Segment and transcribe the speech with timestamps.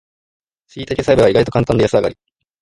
[0.65, 2.17] しいたけ栽培は意外とカンタンで安上がり